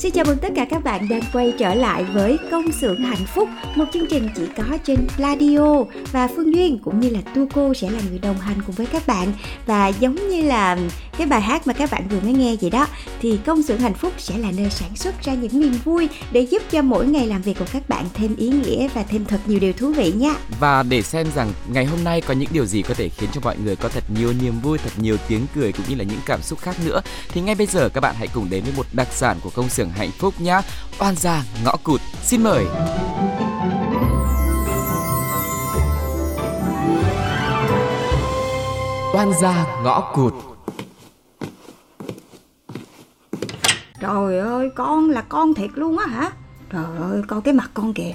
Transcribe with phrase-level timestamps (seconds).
[0.00, 3.26] Xin chào mừng tất cả các bạn đang quay trở lại với Công xưởng hạnh
[3.26, 7.46] phúc, một chương trình chỉ có trên Pladio và Phương Duyên cũng như là tu
[7.54, 9.32] cô sẽ là người đồng hành cùng với các bạn
[9.66, 10.78] và giống như là
[11.18, 12.86] cái bài hát mà các bạn vừa mới nghe vậy đó
[13.20, 16.40] thì Công xưởng hạnh phúc sẽ là nơi sản xuất ra những niềm vui để
[16.40, 19.40] giúp cho mỗi ngày làm việc của các bạn thêm ý nghĩa và thêm thật
[19.46, 20.34] nhiều điều thú vị nha.
[20.60, 23.40] Và để xem rằng ngày hôm nay có những điều gì có thể khiến cho
[23.44, 26.20] mọi người có thật nhiều niềm vui, thật nhiều tiếng cười cũng như là những
[26.26, 28.86] cảm xúc khác nữa thì ngay bây giờ các bạn hãy cùng đến với một
[28.92, 30.60] đặc sản của công xưởng hạnh phúc nhé.
[30.98, 32.00] Oan gia ngõ cụt.
[32.22, 32.64] Xin mời.
[39.14, 40.34] Oan gia ngõ cụt.
[44.00, 46.30] Trời ơi, con là con thiệt luôn á hả?
[46.72, 48.12] Trời ơi, coi cái mặt con kìa.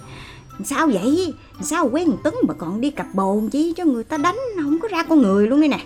[0.63, 1.33] Sao vậy?
[1.61, 4.87] Sao quen tấn mà còn đi cặp bồn chi cho người ta đánh không có
[4.87, 5.79] ra con người luôn đây nè.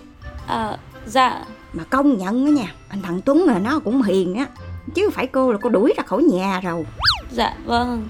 [0.46, 4.46] À, dạ, Mà công nhận á nha, anh thằng Tuấn là nó cũng hiền á.
[4.94, 6.84] Chứ phải cô là cô đuổi ra khỏi nhà rồi.
[7.30, 8.08] dạ vâng.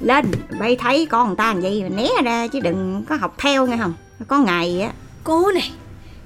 [0.00, 0.24] Lên,
[0.60, 3.66] bay thấy con người ta làm vậy mà né ra chứ đừng có học theo
[3.66, 3.94] nghe không?
[4.28, 4.90] Có ngày á,
[5.24, 5.70] Cô này,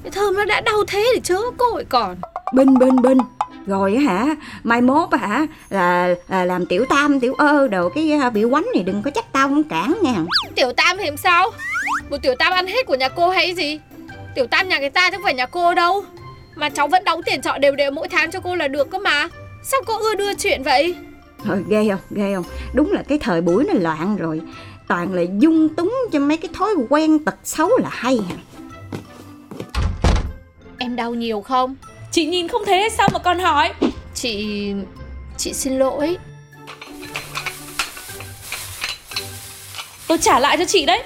[0.03, 2.17] cái thơm nó đã đau thế thì chớ cô ấy còn.
[2.55, 3.19] binh binh binh.
[3.67, 4.35] Rồi á hả,
[4.65, 8.51] mai mốt á hả, là, là làm tiểu tam, tiểu ơ đồ cái à, biểu
[8.51, 10.15] quánh này đừng có trách tao không cản nha.
[10.55, 11.51] Tiểu Tam thì làm sao?
[12.11, 13.79] Một Tiểu Tam ăn hết của nhà cô hay gì?
[14.35, 16.05] Tiểu Tam nhà người ta chứ không phải nhà cô đâu.
[16.55, 18.99] Mà cháu vẫn đóng tiền trọ đều đều mỗi tháng cho cô là được cơ
[18.99, 19.29] mà.
[19.63, 20.95] Sao cô ưa đưa chuyện vậy?
[21.45, 22.45] Thôi ghê không, ghê không
[22.75, 24.41] Đúng là cái thời buổi nó loạn rồi
[24.89, 28.37] Toàn là dung túng cho mấy cái thói quen tật xấu là hay hả
[30.79, 31.77] Em đau nhiều không?
[32.11, 33.73] Chị nhìn không thấy sao mà còn hỏi
[34.15, 34.73] Chị...
[35.37, 36.17] Chị xin lỗi.
[40.09, 41.03] Tôi trả lại cho chị đấy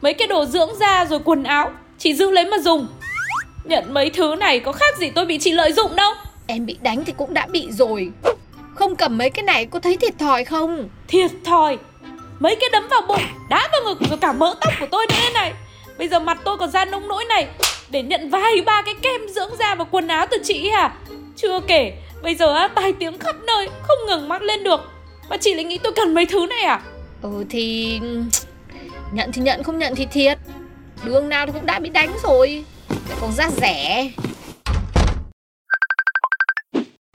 [0.00, 2.86] Mấy cái đồ dưỡng da rồi quần áo Chị giữ lấy mà dùng
[3.68, 6.12] Nhận mấy thứ này có khác gì tôi bị chị lợi dụng đâu
[6.46, 8.10] Em bị đánh thì cũng đã bị rồi.
[8.74, 10.88] Không cầm mấy cái này cô thấy thiệt thòi không?
[11.08, 11.78] Thiệt thòi
[12.38, 15.30] Mấy cái đấm vào bụng Đá vào ngực rồi cả mỡ tóc của tôi nữa
[15.34, 15.52] này
[15.98, 17.46] Bây giờ mặt tôi còn ra nông nỗi này
[17.90, 20.94] Để nhận vài ba cái kem dưỡng da và quần áo từ chị à
[21.36, 21.92] Chưa kể
[22.22, 24.80] Bây giờ á, tai tiếng khắp nơi Không ngừng mắc lên được
[25.30, 26.80] Mà chị lại nghĩ tôi cần mấy thứ này à
[27.22, 28.00] Ừ thì...
[29.12, 30.38] Nhận thì nhận, không nhận thì thiệt.
[31.04, 32.64] Đường nào thì cũng đã bị đánh rồi.
[33.20, 34.10] Còn ra rẻ.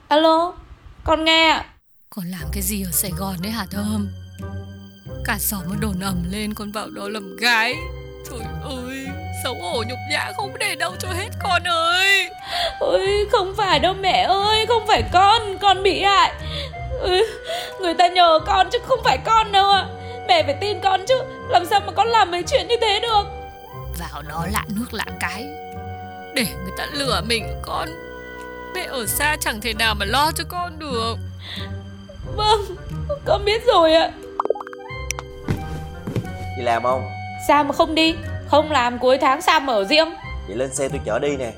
[0.08, 0.52] Alo
[1.04, 1.64] Con nghe ạ.
[2.10, 4.08] Con làm cái gì ở Sài Gòn đấy hả Thơm?
[5.24, 7.74] Cả xóm nó đồn ầm lên con bảo đó làm gái.
[8.30, 9.06] Trời ơi,
[9.44, 12.30] xấu hổ nhục nhã không để đâu cho hết con ơi.
[12.80, 16.32] Ôi không phải đâu mẹ ơi Không phải con Con bị hại.
[17.00, 17.22] Ừ,
[17.80, 19.86] Người ta nhờ con chứ không phải con đâu ạ.
[20.28, 21.14] Mẹ phải tin con chứ
[21.48, 23.22] Làm sao mà con làm mấy chuyện như thế được?
[23.98, 25.46] Vào đó lạ nước lạ cái
[26.34, 27.88] Để người ta lừa mình con.
[28.74, 31.14] Mẹ ở xa chẳng thể nào mà lo cho con được.
[32.36, 32.60] Vâng
[33.24, 34.10] Con biết rồi ạ.
[36.58, 37.02] Đi làm không?
[37.48, 38.14] Sao mà không đi?
[38.50, 40.14] Không làm cuối tháng sao mà ở riêng?
[40.46, 41.52] Vậy lên xe tôi chở đi nè.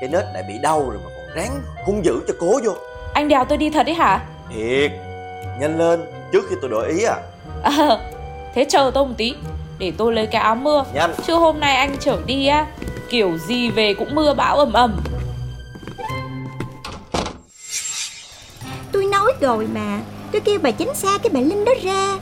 [0.00, 2.72] Cái nết đã bị đau rồi mà còn ráng hung dữ cho cố vô.
[3.14, 4.20] Anh đèo tôi đi thật đấy hả?
[4.54, 4.90] Thiệt
[5.60, 6.00] Nhanh lên
[6.32, 7.16] trước khi tôi đổi ý à.
[7.62, 7.98] À,
[8.54, 9.34] Thế chờ tôi một tí
[9.78, 10.84] Để tôi lấy cái áo mưa.
[10.94, 11.14] Nhanh.
[11.26, 12.66] Chứ hôm nay anh chở đi á
[13.10, 14.96] Kiểu gì về cũng mưa bão ầm ầm.
[18.92, 20.00] Tôi nói rồi mà
[20.32, 22.18] Tôi kêu bà tránh xa cái bà Linh đó ra.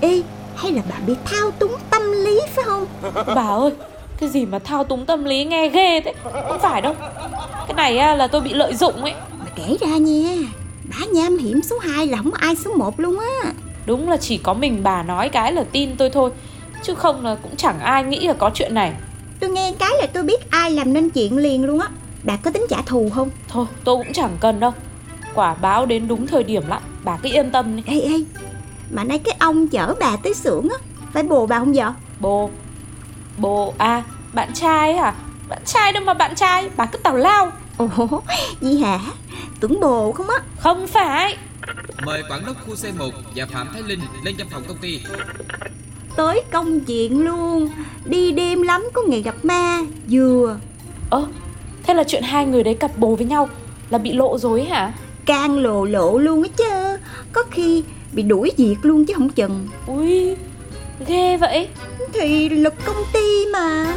[0.00, 0.22] Ê
[0.56, 2.86] hay là bà bị thao túng tâm lý phải không?
[3.26, 3.70] Bà ơi
[4.18, 6.14] Cái gì mà thao túng tâm lý nghe ghê thế?
[6.48, 6.94] Không phải đâu.
[7.66, 9.14] Cái này á, là tôi bị lợi dụng ấy.
[9.38, 10.36] Bà kể ra nha
[10.84, 13.52] Bà nham hiểm số 2 là không ai số 1 luôn á.
[13.86, 16.30] Đúng là chỉ có mình bà nói cái là tin tôi thôi
[16.82, 18.92] Chứ không là cũng chẳng ai nghĩ là có chuyện này
[19.40, 21.88] Tôi nghe cái là tôi biết ai làm nên chuyện liền luôn á.
[22.22, 23.30] Bà có tính trả thù không?
[23.48, 24.72] Thôi tôi cũng chẳng cần đâu.
[25.34, 26.82] Quả báo đến đúng thời điểm lắm.
[27.04, 27.82] Bà cứ yên tâm đi.
[27.86, 28.24] Ê ê
[28.90, 30.76] mà nay cái ông chở bà tới xưởng á
[31.12, 31.86] phải bồ bà không vậy
[32.20, 32.50] Bồ.
[33.38, 34.02] Bồ à
[34.32, 35.14] bạn trai hả?
[35.48, 36.70] Bạn trai đâu mà bạn trai?
[36.76, 37.52] Bà cứ tào lao.
[37.78, 37.88] Ồ
[38.60, 38.98] gì hả?
[39.60, 40.36] Tưởng bồ không á.
[40.58, 41.36] Không phải.
[42.06, 45.00] Mời quản đốc khu C1 và Phạm Thái Linh lên văn phòng công ty.
[46.16, 47.68] Tới công chuyện luôn.
[48.04, 49.80] Đi đêm lắm có ngày gặp ma
[50.10, 50.58] vừa.
[51.10, 51.26] Ơ
[51.82, 53.48] Thế là chuyện hai người đấy cặp bồ với nhau
[53.90, 54.92] Là bị lộ rồi hả?
[55.26, 56.98] Can lộ lộ luôn á chứ.
[57.32, 57.82] Có khi
[58.12, 59.68] bị đuổi việc luôn chứ không chừng.
[59.86, 60.36] Ui
[61.06, 61.68] Ghê vậy.
[62.12, 63.94] Thì lực công ty mà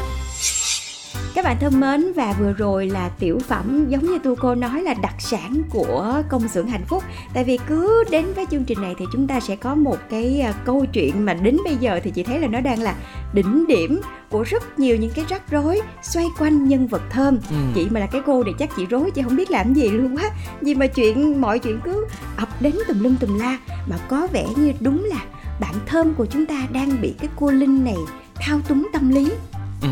[1.36, 4.82] các bạn thân mến và vừa rồi là tiểu phẩm giống như tu cô nói
[4.82, 7.04] là đặc sản của công xưởng hạnh phúc.
[7.34, 10.42] Tại vì cứ đến với chương trình này thì chúng ta sẽ có một cái
[10.42, 12.96] à, câu chuyện mà đến bây giờ thì chị thấy là nó đang là
[13.34, 17.38] đỉnh điểm của rất nhiều những cái rắc rối xoay quanh nhân vật thơm.
[17.50, 17.56] Ừ.
[17.76, 20.16] chị mà là cái cô thì chắc chị rối chị không biết làm gì luôn
[20.16, 20.30] á.
[20.62, 22.06] Vì mà chuyện mọi chuyện cứ
[22.38, 23.58] ập đến tùm lum tùm la
[23.90, 25.20] mà có vẻ như đúng là
[25.60, 27.98] bạn thơm của chúng ta đang bị cái cô linh này
[28.36, 29.32] thao túng tâm lý.
[29.82, 29.90] Ừ,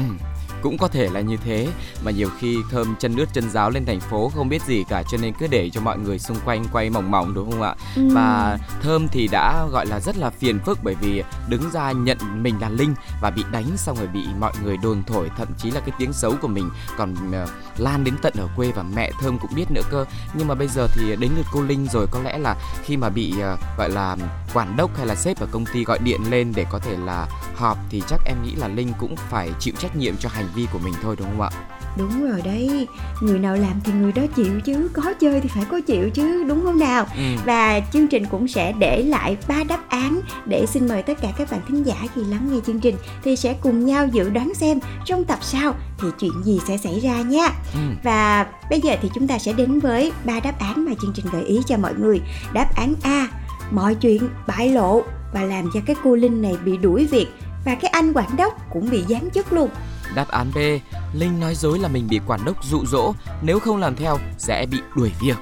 [0.61, 1.67] cũng có thể là như thế
[2.05, 5.03] mà nhiều khi thơm chân ướt chân giáo lên thành phố không biết gì cả
[5.11, 7.75] cho nên cứ để cho mọi người xung quanh quay mỏng mỏng đúng không ạ
[7.95, 8.09] Ừ.
[8.13, 12.17] và thơm thì đã gọi là rất là phiền phức bởi vì đứng ra nhận
[12.43, 15.71] mình là linh và bị đánh xong rồi bị mọi người đồn thổi thậm chí
[15.71, 19.11] là cái tiếng xấu của mình còn ờ, lan đến tận ở quê và mẹ
[19.21, 22.07] thơm cũng biết nữa cơ nhưng mà bây giờ thì đến lượt cô linh rồi
[22.11, 24.17] có lẽ là khi mà bị ờ, gọi là
[24.53, 27.27] quản đốc hay là sếp ở công ty gọi điện lên để có thể là
[27.55, 30.67] họp thì chắc em nghĩ là linh cũng phải chịu trách nhiệm cho hành vi
[30.73, 31.49] của mình thôi đúng không ạ?
[31.97, 32.87] Đúng rồi đấy.
[33.21, 34.89] Người nào làm thì người đó chịu chứ.
[34.93, 37.05] Có chơi thì phải có chịu chứ đúng không nào?
[37.15, 37.23] Ừ.
[37.45, 41.29] và chương trình cũng sẽ để lại ba đáp án để xin mời tất cả
[41.37, 44.53] các bạn thính giả khi lắng nghe chương trình thì sẽ cùng nhau dự đoán
[44.53, 47.47] xem trong tập sau thì chuyện gì sẽ xảy ra nha.
[47.73, 47.79] Ừ.
[48.03, 51.25] và bây giờ thì chúng ta sẽ đến với ba đáp án mà chương trình
[51.31, 52.21] gợi ý cho mọi người.
[52.53, 53.27] Đáp án A
[53.71, 57.27] mọi chuyện bại lộ và làm cho cái cô Linh này bị đuổi việc
[57.65, 59.69] và cái anh quản đốc cũng bị giáng chức luôn
[60.17, 60.57] Đáp án B,
[61.13, 64.65] Linh nói dối là mình bị quản đốc dụ dỗ, nếu không làm theo sẽ
[64.71, 65.37] bị đuổi việc.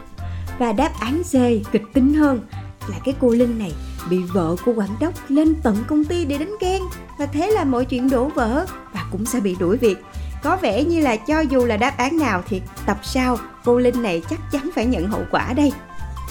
[0.59, 1.33] Và đáp án C
[1.71, 2.41] kịch tính hơn
[2.87, 3.73] là cái cô Linh này
[4.09, 6.81] bị vợ của quản đốc lên tận công ty để đánh ghen
[7.19, 9.97] và thế là mọi chuyện đổ vỡ và cũng sẽ bị đuổi việc.
[10.43, 14.03] Có vẻ như là cho dù là đáp án nào thì tập sau cô Linh
[14.03, 15.71] này chắc chắn phải nhận hậu quả đây.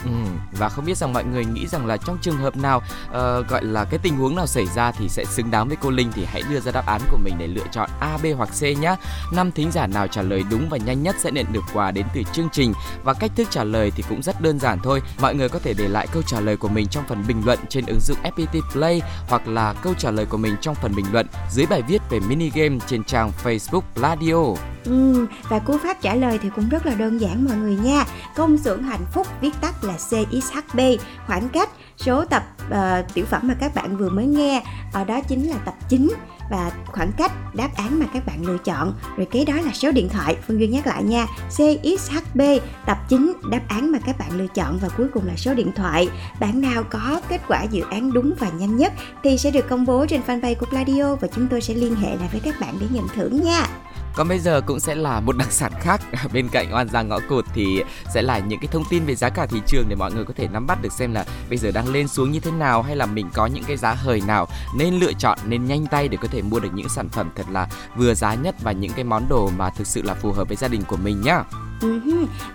[0.04, 0.10] Ừ,
[0.52, 3.64] và không biết rằng mọi người nghĩ rằng là trong trường hợp nào uh, gọi
[3.64, 6.24] là cái tình huống nào xảy ra thì sẽ xứng đáng với cô Linh thì
[6.24, 8.96] hãy đưa ra đáp án của mình để lựa chọn A, B hoặc C nhé.
[9.32, 12.06] Năm thính giả nào trả lời đúng và nhanh nhất sẽ nhận được quà đến
[12.14, 12.72] từ chương trình
[13.04, 15.02] và cách thức trả lời thì cũng rất đơn giản thôi.
[15.20, 17.58] Mọi người có thể để lại câu trả lời của mình trong phần bình luận
[17.68, 21.06] trên ứng dụng FPT Play hoặc là câu trả lời của mình trong phần bình
[21.12, 24.73] luận dưới bài viết về mini game trên trang Facebook Radio.
[24.84, 28.04] Ừ, và cú pháp trả lời thì cũng rất là đơn giản mọi người nha.
[28.36, 30.80] Công xưởng hạnh phúc viết tắt là CXHB,
[31.26, 35.20] khoảng cách số tập uh, tiểu phẩm mà các bạn vừa mới nghe ở đó
[35.28, 36.08] chính là tập 9
[36.50, 38.94] và khoảng cách đáp án mà các bạn lựa chọn.
[39.16, 40.36] Rồi kế đó là số điện thoại.
[40.46, 41.26] Phương Duyên nhắc lại nha.
[41.48, 42.40] CXHB
[42.86, 45.72] tập 9 đáp án mà các bạn lựa chọn và cuối cùng là số điện
[45.76, 46.08] thoại.
[46.40, 48.92] Bạn nào có kết quả dự án đúng và nhanh nhất
[49.22, 52.16] thì sẽ được công bố trên fanpage của Pladio và chúng tôi sẽ liên hệ
[52.16, 53.66] lại với các bạn để nhận thưởng nha.
[54.16, 56.00] Còn bây giờ cũng sẽ là một đặc sản khác.
[56.32, 57.82] Bên cạnh oan gia ngõ cụt thì
[58.14, 60.34] sẽ là những cái thông tin về giá cả thị trường để mọi người có
[60.36, 62.96] thể nắm bắt được xem là bây giờ đang lên xuống như thế nào hay
[62.96, 66.18] là mình có những cái giá hời nào nên lựa chọn nên nhanh tay để
[66.20, 69.04] có thể mua được những sản phẩm thật là vừa giá nhất và những cái
[69.04, 71.44] món đồ mà thực sự là phù hợp với gia đình của mình nhá.
[71.80, 72.00] Ừ.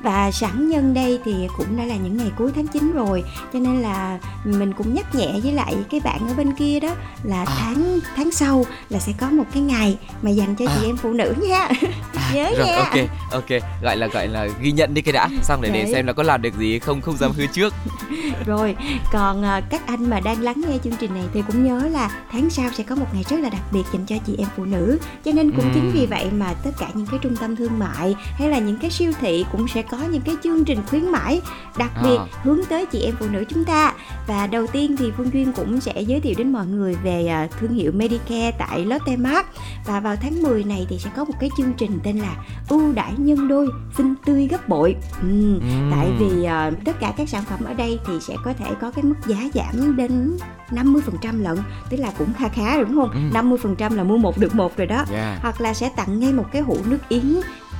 [0.01, 3.23] Và sẵn nhân đây thì cũng đã là những ngày cuối tháng 9 rồi
[3.53, 6.95] Cho nên là mình cũng nhắc nhẹ với lại cái bạn ở bên kia đó
[7.23, 7.45] Là À.
[7.59, 10.85] tháng tháng sau là sẽ có một cái ngày mà dành cho chị À.
[10.85, 11.69] em phụ nữ nha
[12.33, 12.93] Nhớ Rồi nha ok
[13.31, 13.49] ok
[13.83, 16.23] gọi là gọi là ghi nhận đi cái đã xong để để xem là có
[16.23, 17.73] làm được gì không không dám hứa trước.
[18.45, 18.75] Rồi
[19.13, 22.09] còn à, các anh mà đang lắng nghe chương trình này thì cũng nhớ là
[22.31, 24.65] tháng sau sẽ có một ngày rất là đặc biệt dành cho chị em phụ
[24.65, 25.73] nữ Cho nên cũng Ừm.
[25.73, 28.77] chính vì vậy mà tất cả những cái trung tâm thương mại hay là những
[28.81, 31.41] cái siêu thị cũng sẽ có những cái chương trình khuyến mãi
[31.77, 32.01] đặc À.
[32.03, 33.93] biệt hướng tới chị em phụ nữ chúng ta
[34.27, 37.47] Và đầu tiên thì Phương Duyên cũng sẽ giới thiệu đến mọi người về à,
[37.59, 39.45] thương hiệu Medicare tại Lotte Mart
[39.85, 42.35] Và vào tháng 10 này thì sẽ có một cái chương trình tên là
[42.69, 45.91] ưu đãi nhân đôi xinh tươi gấp bội Ừm, Ừm.
[45.91, 48.91] Tại vì à, tất cả các sản phẩm ở đây thì sẽ có thể có
[48.91, 50.37] cái mức giá giảm đến
[50.71, 51.57] 50% lận
[51.89, 53.11] Tức là cũng kha khá đúng không?
[53.11, 53.39] Ừ.
[53.39, 55.41] 50% là mua một được một rồi đó Yeah.
[55.41, 57.35] Hoặc là sẽ tặng ngay một cái hũ nước yến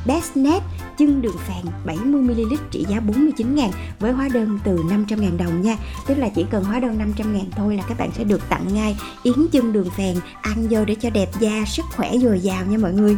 [0.06, 0.64] Bestnet
[0.98, 5.62] chân đường phèn 70ml trị giá 49 ngàn với hóa đơn từ 500 ngàn đồng
[5.62, 5.78] nha.
[6.08, 8.74] Tức là chỉ cần hóa đơn 500 ngàn thôi là các bạn sẽ được tặng
[8.74, 12.66] ngay yến chân đường phèn ăn vô để cho đẹp da, sức khỏe dồi dào
[12.66, 13.18] nha mọi người.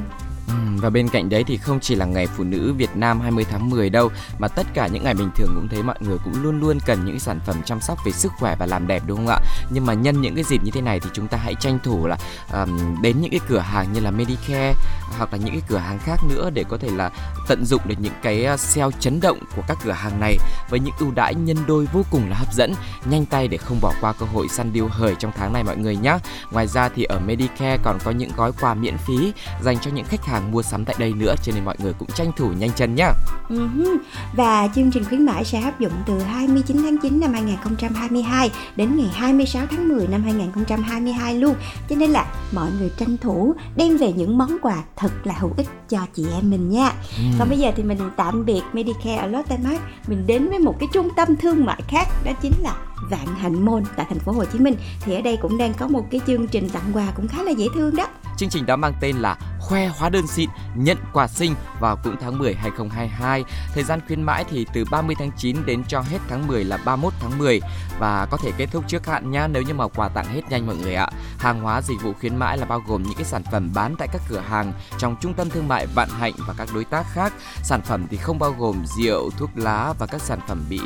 [0.51, 3.45] Ừ, và bên cạnh đấy thì không chỉ là ngày phụ nữ Việt Nam 20
[3.49, 6.43] tháng 10 đâu mà tất cả những ngày bình thường cũng thấy mọi người cũng
[6.43, 9.17] luôn luôn cần những sản phẩm chăm sóc về sức khỏe và làm đẹp đúng
[9.17, 9.39] không ạ?
[9.69, 12.07] Nhưng mà nhân những cái dịp như thế này thì chúng ta hãy tranh thủ
[12.07, 12.17] là
[12.53, 14.73] um, đến những cái cửa hàng như là Medicare
[15.17, 17.09] hoặc là những cái cửa hàng khác nữa để có thể là
[17.47, 20.37] tận dụng được những cái sale chấn động của các cửa hàng này
[20.69, 22.73] với những ưu đãi nhân đôi vô cùng là hấp dẫn.
[23.05, 25.77] Nhanh tay để không bỏ qua cơ hội săn deal hời trong tháng này mọi
[25.77, 26.17] người nhé.
[26.51, 30.05] Ngoài ra thì ở Medicare còn có những gói quà miễn phí dành cho những
[30.05, 32.69] khách hàng mua sắm tại đây nữa cho nên mọi người cũng tranh thủ nhanh
[32.75, 33.11] chân nhé.
[33.49, 33.97] Uh-huh.
[34.33, 38.97] Và chương trình khuyến mãi sẽ áp dụng từ 29 tháng 9 năm 2022 đến
[38.97, 41.55] ngày 26 tháng 10 năm 2022 luôn.
[41.89, 45.51] Cho nên là mọi người tranh thủ đem về những món quà thật là hữu
[45.57, 46.91] ích cho chị em mình nha.
[47.17, 47.23] Ừ.
[47.39, 50.75] Còn bây giờ thì mình tạm biệt Medicare ở Lotte Mart, mình đến với một
[50.79, 52.75] cái trung tâm thương mại khác đó chính là
[53.09, 54.75] Vạn Hạnh Môn tại thành phố Hồ Chí Minh.
[55.01, 57.51] Thì ở đây cũng đang có một cái chương trình tặng quà cũng khá là
[57.51, 58.07] dễ thương đó.
[58.37, 62.15] Chương trình đó mang tên là khoe hóa đơn xịn nhận quà sinh vào cũng
[62.21, 63.43] tháng 10 2022.
[63.73, 66.77] Thời gian khuyến mãi thì từ 30 tháng 9 đến cho hết tháng 10 là
[66.85, 67.59] 31 tháng 10
[68.01, 70.67] và có thể kết thúc trước hạn nha nếu như mà quà tặng hết nhanh
[70.67, 71.07] mọi người ạ.
[71.37, 74.07] Hàng hóa dịch vụ khuyến mãi là bao gồm những cái sản phẩm bán tại
[74.11, 77.33] các cửa hàng trong trung tâm thương mại Vạn Hạnh và các đối tác khác.
[77.63, 80.81] Sản phẩm thì không bao gồm rượu, thuốc lá và các sản phẩm bị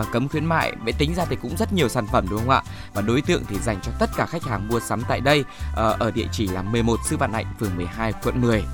[0.00, 0.72] uh, cấm khuyến mại.
[0.84, 2.62] Vậy tính ra thì cũng rất nhiều sản phẩm đúng không ạ?
[2.94, 5.76] Và đối tượng thì dành cho tất cả khách hàng mua sắm tại đây uh,
[5.76, 8.64] ở địa chỉ là 11 Sư Vạn Hạnh, phường 12, quận 10.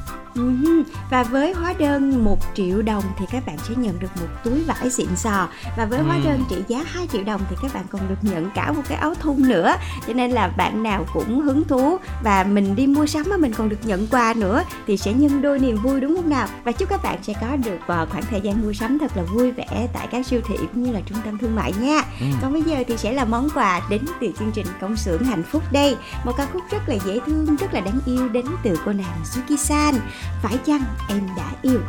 [1.10, 4.62] Và với hóa đơn 1 triệu đồng thì các bạn sẽ nhận được một túi
[4.64, 5.48] vải xịn sò.
[5.76, 8.50] Và với hóa đơn trị giá 2 triệu đồng thì các bạn còn được nhận
[8.54, 9.74] cả một cái áo thun nữa.
[10.06, 13.52] Cho nên là bạn nào cũng hứng thú và mình đi mua sắm mà mình
[13.52, 16.48] còn được nhận quà nữa Thì sẽ nhân đôi niềm vui đúng không nào?
[16.64, 19.22] Và chúc các bạn sẽ có được vào khoảng thời gian mua sắm thật là
[19.22, 22.02] vui vẻ tại các siêu thị cũng như là trung tâm thương mại nha.
[22.20, 22.26] Ừ.
[22.42, 25.42] Còn bây giờ thì sẽ là món quà đến từ chương trình Công xưởng Hạnh
[25.42, 25.96] Phúc đây.
[26.24, 29.22] Một ca khúc rất là dễ thương, rất là đáng yêu đến từ cô nàng
[29.24, 29.94] Suki-san
[30.42, 31.80] phải chăng em đã yêu?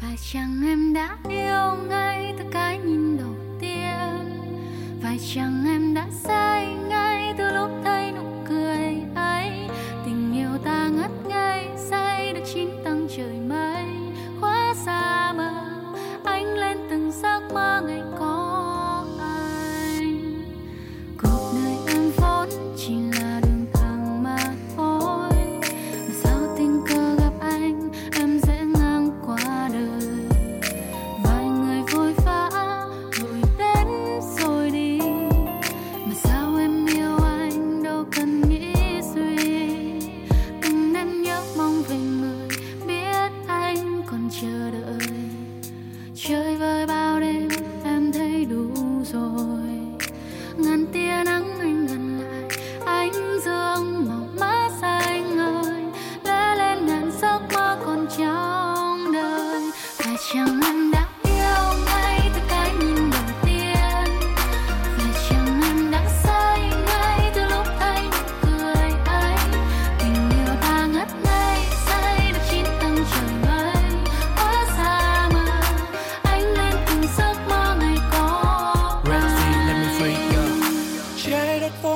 [0.00, 4.40] Phải chăng em đã yêu ngay từ cái nhìn đầu tiên?
[5.02, 9.68] Phải chăng em đã say ngay từ lúc thấy nụ cười ấy?
[10.04, 13.84] Tình yêu ta ngất ngây, say được chín tầng trời mây.
[14.40, 15.50] Quá xa mơ
[16.24, 17.77] anh lên từng giấc mơ.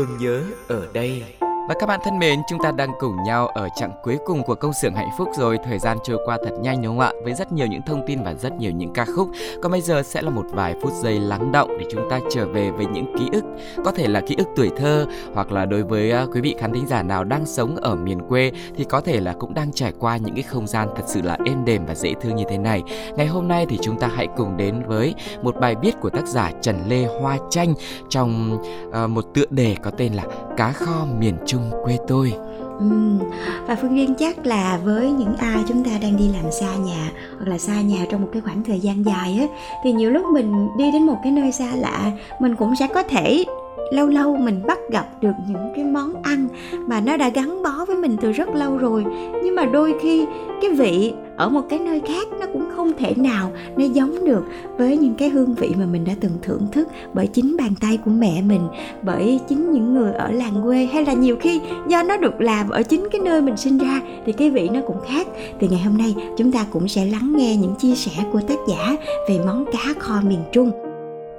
[0.00, 1.39] Thương nhớ ở đây.
[1.70, 4.54] Và các bạn thân mến, chúng ta đang cùng nhau ở chặng cuối cùng của
[4.54, 5.58] công xưởng hạnh phúc rồi.
[5.64, 7.12] Thời gian trôi qua thật nhanh đúng không ạ?
[7.24, 9.28] Với rất nhiều những thông tin và rất nhiều những ca khúc.
[9.62, 12.46] Còn bây giờ sẽ là một vài phút giây lắng động để chúng ta trở
[12.46, 13.44] về với những ký ức.
[13.84, 16.72] Có thể là ký ức tuổi thơ hoặc là đối với à, quý vị khán
[16.72, 19.92] thính giả nào đang sống ở miền quê thì có thể là cũng đang trải
[19.98, 22.58] qua những cái không gian thật sự là êm đềm và dễ thương như thế
[22.58, 22.82] này.
[23.16, 26.26] Ngày hôm nay thì chúng ta hãy cùng đến với một bài viết của tác
[26.26, 27.74] giả Trần Lê Hoa chanh
[28.08, 28.58] trong
[28.88, 30.24] uh, một tựa đề có tên là
[30.56, 32.32] Cá kho miền Trung quê tôi.
[32.76, 33.18] Uhm,
[33.66, 37.10] và Phương Duyên chắc là với những ai chúng ta đang đi làm xa nhà
[37.38, 39.46] hoặc là xa nhà trong một cái khoảng thời gian dài á
[39.84, 43.02] thì nhiều lúc mình đi đến một cái nơi xa lạ mình cũng sẽ có
[43.02, 43.44] thể
[43.90, 46.48] lâu lâu mình bắt gặp được những cái món ăn
[46.86, 49.04] mà nó đã gắn bó với mình từ rất lâu rồi.
[49.44, 50.26] Nhưng mà đôi khi
[50.62, 54.44] cái vị ở một cái nơi khác nó cũng không thể nào nó giống được
[54.78, 57.98] với những cái hương vị mà mình đã từng thưởng thức bởi chính bàn tay
[58.04, 58.68] của mẹ mình,
[59.02, 60.88] bởi chính những người ở làng quê.
[60.92, 64.00] Hay là nhiều khi do nó được làm ở chính cái nơi mình sinh ra
[64.26, 65.26] thì cái vị nó cũng khác.
[65.60, 68.58] Thì ngày hôm nay chúng ta cũng sẽ lắng nghe những chia sẻ của tác
[68.68, 68.96] giả
[69.28, 70.89] về món cá kho miền trung.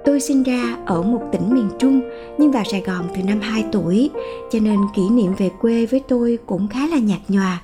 [0.06, 2.02] Tôi sinh ra ở một tỉnh miền Trung
[2.38, 4.10] nhưng vào Sài Gòn từ năm 2 tuổi
[4.52, 7.62] cho nên kỷ niệm về quê với tôi cũng khá là nhạt nhòa.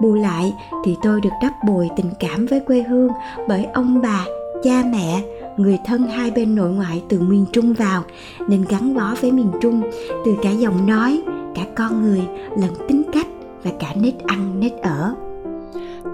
[0.00, 0.52] Bù lại
[0.84, 3.08] thì tôi được đắp bồi tình cảm với quê hương
[3.48, 4.24] bởi ông bà,
[4.62, 5.22] cha mẹ,
[5.56, 8.02] người thân hai bên nội ngoại từ miền Trung vào
[8.48, 9.82] nên gắn bó với miền Trung
[10.24, 11.22] từ cả giọng nói,
[11.54, 12.22] cả con người,
[12.56, 13.26] lẫn tính cách
[13.62, 15.14] và cả nết ăn nết ở.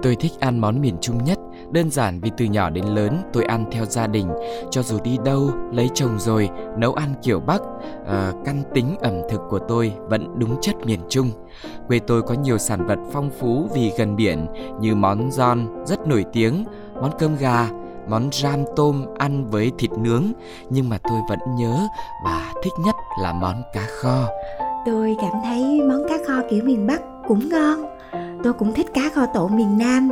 [0.02, 1.38] Tôi thích ăn món miền Trung nhất
[1.74, 4.28] Đơn giản vì từ nhỏ đến lớn tôi ăn theo gia đình
[4.70, 7.60] Cho dù đi đâu, lấy chồng rồi, nấu ăn kiểu Bắc
[8.06, 11.30] à, Căn tính ẩm thực của tôi vẫn đúng chất miền Trung.
[11.88, 14.46] Quê tôi có nhiều sản vật phong phú vì gần biển
[14.80, 16.64] Như món giòn rất nổi tiếng,
[17.00, 17.68] món cơm gà,
[18.08, 20.24] món ram tôm ăn với thịt nướng
[20.70, 21.88] Nhưng mà tôi vẫn nhớ
[22.24, 24.28] và thích nhất là món cá kho.
[24.86, 27.84] Tôi cảm thấy món cá kho kiểu miền Bắc cũng ngon.
[28.44, 30.10] Tôi cũng thích cá kho tộ miền Nam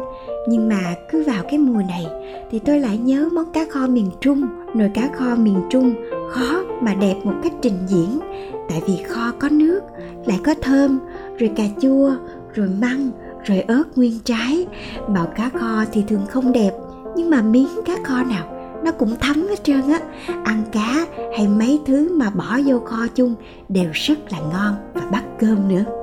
[0.48, 2.06] nhưng mà cứ vào cái mùa này
[2.50, 4.46] thì tôi lại nhớ món cá kho miền trung.
[4.74, 5.94] Nồi cá kho miền trung
[6.30, 8.20] khó mà đẹp một cách trình diễn.
[8.68, 9.80] Tại vì kho có nước,
[10.26, 10.98] lại có thơm,
[11.38, 12.12] rồi cà chua,
[12.54, 13.10] rồi măng,
[13.44, 14.66] rồi ớt nguyên trái.
[15.08, 16.70] Bảo cá kho thì thường không đẹp,
[17.16, 18.46] nhưng mà miếng cá kho nào,
[18.84, 20.00] nó cũng thấm hết trơn á.
[20.44, 23.34] Ăn cá hay mấy thứ mà bỏ vô kho chung
[23.68, 26.01] đều rất là ngon và bắt cơm nữa.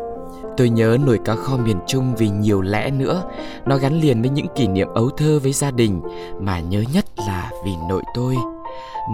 [0.59, 3.23] Tôi nhớ nồi cá kho miền Trung vì nhiều lẽ nữa.
[3.65, 6.01] Nó gắn liền với những kỷ niệm ấu thơ với gia đình
[6.39, 8.35] Mà nhớ nhất là vì nội tôi.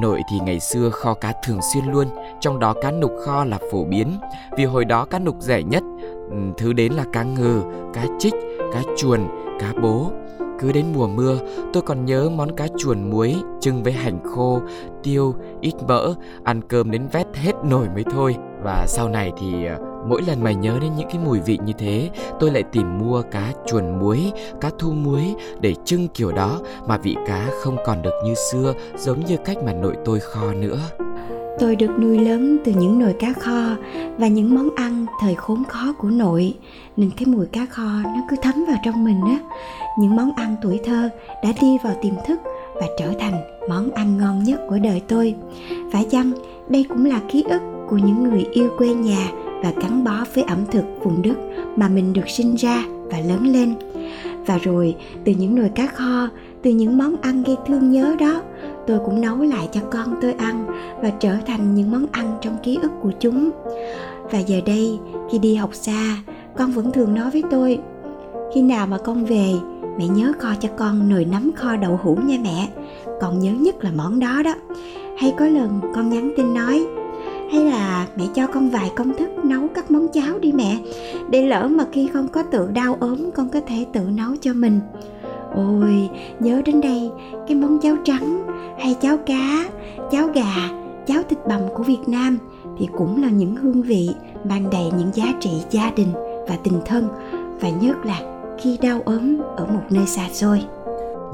[0.02, 2.08] Nội thì ngày xưa kho cá thường xuyên luôn
[2.40, 4.20] Trong đó cá nục kho là phổ biến.
[4.58, 5.84] Vì hồi đó cá nục rẻ nhất
[6.30, 7.62] ừ, Thứ đến là cá ngừ,
[7.94, 8.34] cá trích,
[8.74, 9.20] cá chuồn,
[9.60, 10.12] cá bố.
[10.60, 11.40] Cứ đến mùa mưa,
[11.74, 14.62] tôi còn nhớ món cá chuồn muối trưng với hành khô,
[15.04, 18.36] tiêu, ít mỡ, ăn cơm đến vét hết nổi mới thôi.
[18.64, 21.74] Và sau này thì ờ, mỗi lần mày nhớ đến những cái mùi vị như
[21.78, 26.60] thế, tôi lại tìm mua cá chuồn muối, cá thu muối để trưng kiểu đó
[26.88, 30.54] mà vị cá không còn được như xưa, giống như cách mà nội tôi kho
[30.54, 30.80] nữa.
[31.60, 33.76] Tôi được nuôi lớn từ những nồi cá kho
[34.18, 36.54] và những món ăn thời khốn khó của nội.
[36.98, 39.39] Nên cái mùi cá kho nó cứ thấm vào trong mình á.
[40.00, 41.10] Những món ăn tuổi thơ
[41.44, 42.39] đã đi vào tiềm thức
[42.76, 45.36] và trở thành món ăn ngon nhất của đời tôi.
[45.91, 46.32] Phải chăng
[46.70, 49.32] đây cũng là ký ức của những người yêu quê nhà
[49.63, 51.36] và gắn bó với ẩm thực vùng đất
[51.76, 53.74] mà mình được sinh ra và lớn lên.
[54.46, 56.30] Và rồi, từ những nồi cá kho,
[56.62, 58.41] từ những món ăn gây thương nhớ đó,
[58.88, 60.65] tôi cũng nấu lại cho con tôi ăn
[61.02, 63.50] và trở thành những món ăn trong ký ức của chúng.
[64.32, 65.00] Và giờ đây,
[65.32, 66.18] khi đi học xa,
[66.58, 67.80] con vẫn thường nói với tôi,
[68.54, 69.54] khi nào mà con về,
[69.98, 72.70] mẹ nhớ kho cho con nồi nấm kho đậu hũ nha mẹ.
[73.22, 74.54] Con nhớ nhất là món đó đó.
[75.18, 76.86] Hay có lần con nhắn tin nói
[77.52, 80.78] hay là mẹ cho con vài công thức nấu các món cháo đi mẹ,
[81.30, 84.54] để lỡ mà khi không có tự đau ốm, con có thể tự nấu cho
[84.54, 84.80] mình.
[85.56, 87.12] Ôi, nhớ đến đây,
[87.48, 88.44] cái món cháo trắng
[88.80, 89.66] hay cháo cá,
[90.12, 90.70] cháo gà,
[91.08, 92.38] cháo thịt bằm của việt nam
[92.80, 94.10] thì cũng là những hương vị
[94.44, 96.14] mang đầy những giá trị gia đình
[96.48, 97.08] và tình thân,
[97.62, 98.20] và nhất là
[98.62, 100.62] khi đau ốm ở một nơi xa xôi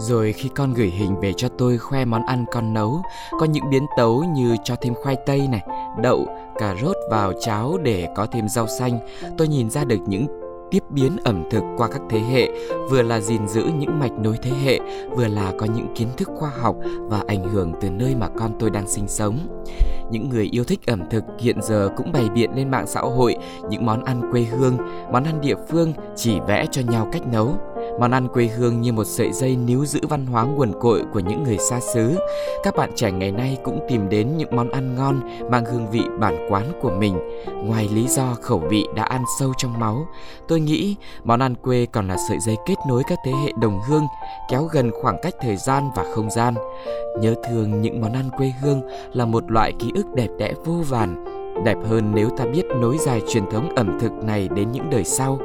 [0.02, 3.02] rồi khi con gửi hình về cho tôi khoe món ăn con nấu
[3.40, 5.62] Có những biến tấu như cho thêm khoai tây này,
[6.02, 6.28] đậu,
[6.60, 9.00] cà rốt vào cháo để có thêm rau xanh.
[9.38, 10.28] Tôi nhìn ra được những
[10.72, 12.50] tiếp biến ẩm thực qua các thế hệ
[12.90, 14.80] vừa là gìn giữ những mạch nối thế hệ
[15.16, 18.52] vừa là có những kiến thức khoa học và ảnh hưởng từ nơi mà con
[18.60, 19.38] tôi đang sinh sống.
[20.12, 23.36] Những người yêu thích ẩm thực hiện giờ cũng bày biện lên mạng xã hội
[23.70, 24.78] những món ăn quê hương
[25.12, 27.71] món ăn địa phương chỉ vẽ cho nhau cách nấu.
[28.02, 31.20] Món ăn quê hương như một sợi dây níu giữ văn hóa nguồn cội của
[31.20, 32.20] những người xa xứ.
[32.64, 35.20] Các bạn trẻ ngày nay cũng tìm đến những món ăn ngon
[35.52, 37.18] mang hương vị bản quán của mình.
[37.66, 40.08] Ngoài lý do khẩu vị đã ăn sâu trong máu,
[40.48, 43.80] tôi nghĩ món ăn quê còn là sợi dây kết nối các thế hệ đồng
[43.90, 44.08] hương,
[44.50, 46.54] kéo gần khoảng cách thời gian và không gian.
[47.20, 48.82] Nhớ thương những món ăn quê hương
[49.14, 51.26] là một loại ký ức đẹp đẽ vô vàn,
[51.66, 55.04] đẹp hơn nếu ta biết nối dài truyền thống ẩm thực này đến những đời
[55.04, 55.40] sau.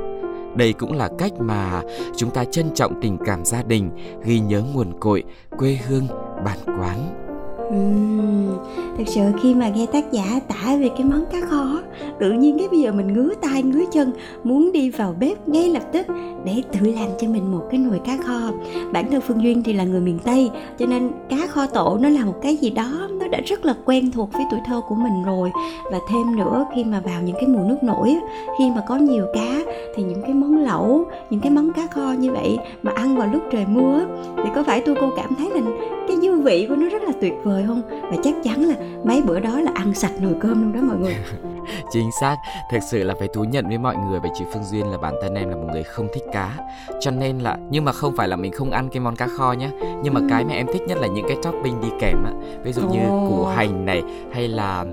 [0.57, 1.83] Đây cũng là cách mà
[2.17, 3.91] chúng ta trân trọng tình cảm gia đình,
[4.25, 5.25] ghi nhớ nguồn cội,
[5.59, 6.07] quê hương,
[6.45, 7.26] bản quán.
[7.71, 8.57] Ừm,
[8.99, 11.81] thật sự khi mà nghe tác giả tả về cái món cá kho
[12.19, 14.13] tự nhiên cái bây giờ mình ngứa tay ngứa chân
[14.45, 16.07] muốn đi vào bếp ngay lập tức
[16.45, 18.51] để tự làm cho mình một cái nồi cá kho.
[18.93, 22.09] Bản thân phương duyên thì là người miền tây cho nên cá kho tổ nó
[22.09, 24.95] là một cái gì đó nó đã rất là quen thuộc với tuổi thơ của
[24.95, 25.51] mình rồi.
[25.93, 28.17] Và thêm nữa khi mà vào những cái mùa nước nổi
[28.59, 29.61] khi mà có nhiều cá
[29.97, 33.29] thì những cái món lẩu những cái món cá kho như vậy mà ăn vào
[33.33, 34.01] lúc trời mưa
[34.37, 35.61] thì có phải tôi cô cảm thấy là
[36.09, 37.83] cái dư vị của nó rất là tuyệt vời không?
[38.03, 40.97] Và chắc chắn là mấy bữa đó là ăn sạch nồi cơm luôn đó mọi
[40.99, 41.17] người.
[41.93, 42.37] Chính xác,
[42.73, 45.15] thực sự là phải thú nhận với mọi người về chị Phương Duyên là bản
[45.23, 46.53] thân em là một người không thích cá.
[47.01, 49.53] Cho nên là, nhưng mà không phải là mình không ăn cái món cá kho
[49.53, 49.71] nhá.
[50.03, 50.27] Nhưng mà Ừ.
[50.31, 52.33] cái mà em thích nhất là những cái topping đi kèm á.
[52.65, 53.27] Ví dụ như Ồ.
[53.29, 54.85] củ hành này, hay là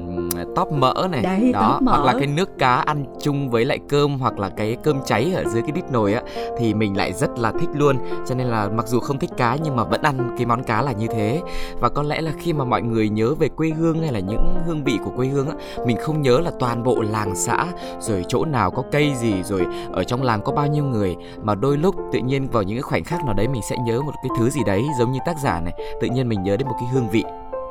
[0.55, 1.21] tóp mỡ này.
[1.21, 1.91] Đấy, Đó, mỡ.
[1.91, 5.31] hoặc là cái nước cá ăn chung với lại cơm hoặc là cái cơm cháy
[5.35, 6.21] ở dưới cái đít nồi á
[6.57, 7.97] Thì mình lại rất là thích luôn.
[8.27, 10.81] Cho nên là mặc dù không thích cá nhưng mà vẫn ăn cái món cá
[10.81, 11.41] là như thế
[11.79, 14.55] và có lẽ là khi mà mọi người nhớ về quê hương hay là những
[14.65, 17.65] hương vị của quê hương á, mình không nhớ là toàn bộ làng xã,
[17.99, 21.15] rồi chỗ nào có cây gì, rồi ở trong làng có bao nhiêu người.
[21.41, 24.01] Mà đôi lúc tự nhiên vào những cái khoảnh khắc nào đấy mình sẽ nhớ
[24.01, 25.73] một cái thứ gì đấy giống như tác giả này.
[26.01, 27.23] Tự nhiên mình nhớ đến một cái hương vị,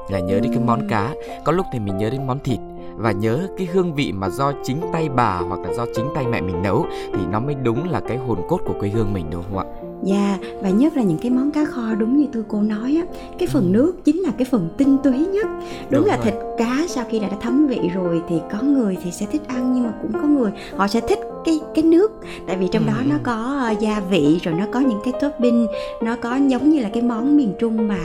[0.08, 1.14] là nhớ đến cái món cá.
[1.44, 2.58] Có lúc thì mình nhớ đến món thịt.
[2.96, 6.26] Và nhớ cái hương vị mà do chính tay bà hoặc là do chính tay
[6.26, 9.26] mẹ mình nấu thì nó mới đúng là cái hồn cốt của quê hương mình,
[9.30, 9.64] đúng không ạ?
[10.05, 13.05] Dạ, và nhất là những cái món cá kho đúng như tôi cô nói á.
[13.38, 15.47] Cái phần nước chính là cái phần tinh túy nhất.
[15.47, 16.25] Đúng, Đúng là rồi.
[16.25, 19.73] thịt cá sau khi đã thấm vị rồi Thì có người thì sẽ thích ăn
[19.75, 22.11] nhưng mà cũng có người Họ sẽ thích cái cái nước
[22.46, 23.05] Tại vì trong đó Ừ.
[23.11, 25.66] nó có ờ, gia vị rồi nó có những cái topping
[26.02, 27.98] Nó có giống như là cái món miền Trung mà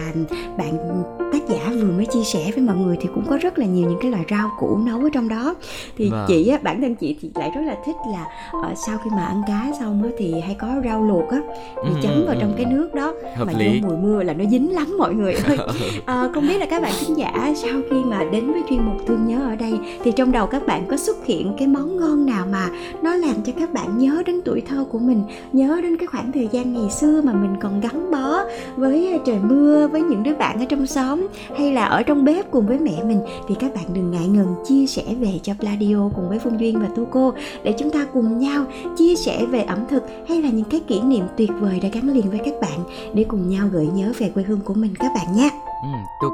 [0.58, 3.66] bạn tác giả vừa mới chia sẻ với mọi người Thì cũng có rất là
[3.66, 5.56] nhiều những cái loại rau củ nấu ở trong đó
[5.98, 6.26] Thì Vâng.
[6.28, 8.26] chị á, bản thân chị thì lại rất là thích là
[8.64, 11.38] ờ, Sau khi mà ăn cá xong á thì hay có rau luộc á
[11.84, 12.40] thì Ừ, chấm ừ, vào ừ.
[12.42, 13.80] trong cái nước đó Hợp mà lý.
[13.82, 15.58] vô mùa mưa là nó dính lắm mọi người ơi
[16.06, 18.96] à, không biết là các bạn khán giả sau khi mà đến với chuyên mục
[19.08, 22.26] thương nhớ ở đây thì trong đầu các bạn có xuất hiện cái món ngon
[22.26, 22.70] nào mà
[23.04, 26.32] nó làm cho các bạn nhớ đến tuổi thơ của mình, nhớ đến cái khoảng
[26.32, 28.44] thời gian ngày xưa mà mình còn gắn bó
[28.76, 32.26] với ờ, trời mưa, với những đứa bạn ở trong xóm hay là ở trong
[32.26, 35.54] bếp cùng với mẹ mình thì các bạn đừng ngại ngần chia sẻ về cho
[35.60, 38.66] Pladio cùng với Phương Duyên và Tu Cô để chúng ta cùng nhau
[38.98, 42.14] chia sẻ về ẩm thực hay là những cái kỷ niệm tuyệt vời đã gắn
[42.14, 42.80] liền với các bạn
[43.14, 45.67] để cùng nhau gợi nhớ về quê hương của mình các bạn nhé.
[45.84, 45.90] Ừ,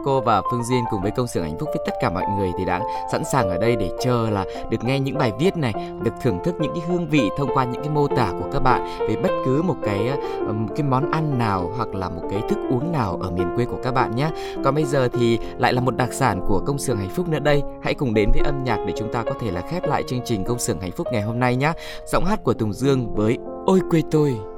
[0.06, 2.51] cô và Phương Duyên cùng với công xưởng hạnh phúc với tất cả mọi người
[2.58, 5.73] thì đã sẵn sàng ở đây để chờ là được nghe những bài viết này,
[6.01, 8.60] được thưởng thức những cái hương vị thông qua những cái mô tả của các
[8.60, 10.08] bạn về bất cứ một cái
[10.47, 13.47] ờ, một cái món ăn nào hoặc là một cái thức uống nào ở miền
[13.56, 14.29] quê của các bạn nhé.
[14.63, 17.39] Còn bây giờ thì lại là một đặc sản của công xưởng hạnh phúc nữa
[17.39, 17.63] đây.
[17.84, 20.21] Hãy cùng đến với âm nhạc để chúng ta có thể là khép lại chương
[20.25, 21.73] trình công xưởng hạnh phúc ngày hôm nay nhé.
[22.06, 24.52] Giọng hát của Tùng Dương với Ôi quê tôi.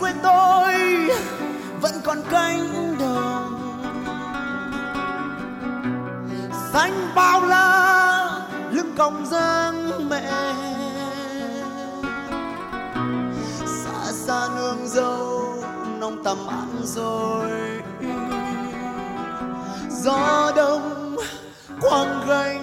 [0.00, 0.74] Quê tôi,
[1.80, 3.54] vẫn còn cánh đồng.
[6.72, 8.30] Xanh bao la,
[8.70, 10.52] lưng còng dáng mẹ.
[13.66, 15.54] Xa xa nương dâu
[15.98, 17.50] nông tầm ăn rồi.
[19.90, 21.16] Gió đông
[21.80, 22.57] quang gánh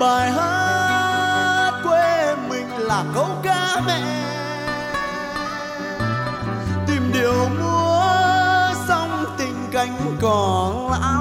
[0.00, 4.00] bài hát quê mình là câu ca mẹ.
[6.86, 11.19] Tìm điều múa xong tình cánh cỏ lạ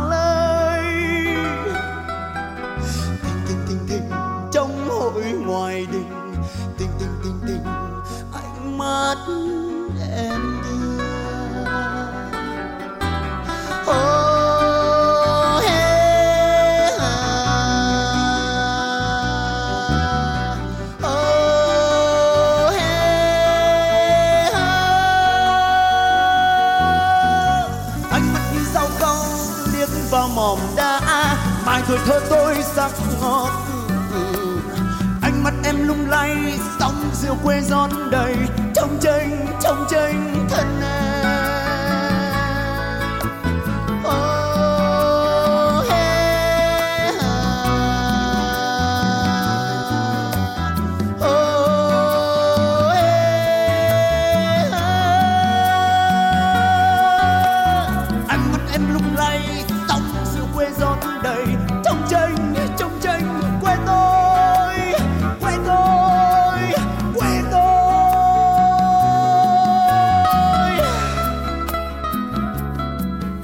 [37.21, 38.35] rượu quê giòn đầy.
[38.75, 40.28] Trong tranh trong tranh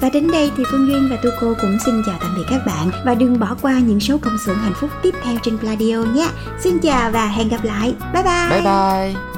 [0.06, 2.66] Và đến đây thì Phương Duyên và Tu Cô cũng xin chào tạm biệt các
[2.66, 5.96] bạn và đừng bỏ qua những số công xưởng hạnh phúc tiếp theo trên Pladio
[5.96, 6.28] nhé.
[6.60, 7.94] Xin chào và hẹn gặp lại.
[8.12, 8.50] Bye bye.
[8.50, 9.35] Bye bye.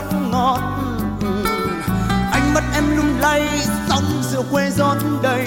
[0.00, 0.58] Sắc ngọt.
[1.20, 1.44] Ừ,
[2.32, 3.42] ánh mắt em lung lay
[3.88, 5.46] sóng rượu quê giòn đầy